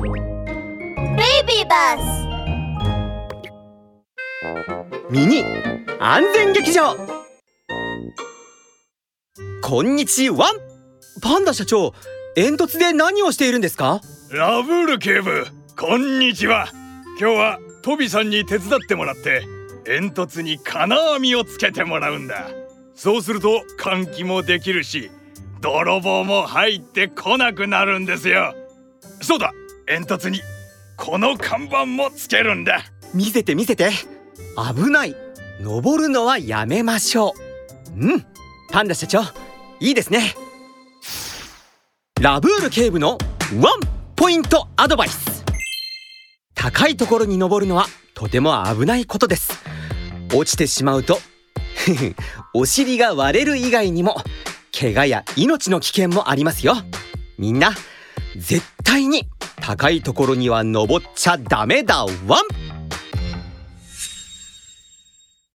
[0.00, 2.02] ベイビーバス
[5.10, 5.42] ミニ
[5.98, 6.94] 安全劇場。
[9.60, 10.52] こんにちは。
[11.20, 11.94] パンダ社長
[12.36, 14.00] 煙突で何をしているんですか？
[14.30, 15.44] ラブール警部
[15.76, 16.68] こんにちは。
[17.20, 19.42] 今日はトビさんに手伝ってもらって
[19.84, 22.48] 煙突に金網をつけてもらうんだ。
[22.94, 25.10] そうすると換気もできるし
[25.60, 28.54] 泥棒も入ってこなくなるんですよ。
[29.20, 29.52] そうだ
[29.88, 30.42] 煙突に
[30.98, 32.84] この看板もつけるんだ。
[33.14, 33.90] 見せて見せて。
[34.74, 35.16] 危ない。
[35.60, 37.32] 登るのはやめましょ
[37.96, 37.98] う。
[37.98, 38.26] うん。
[38.70, 39.22] パンダ社長
[39.80, 40.34] いいですね。
[42.20, 43.16] ラブール警部の
[43.60, 43.80] ワン
[44.14, 45.42] ポイントアドバイス。
[46.54, 49.52] 高いところに登るのはとても危ないことです。
[50.34, 51.18] 落ちてしまうと
[52.52, 54.16] お尻が割れる以外にも
[54.78, 56.76] 怪我や命の危険もありますよ。
[57.38, 57.72] みんな
[58.36, 59.28] 絶対に
[59.68, 62.67] 高いところには登っちゃダメだワン。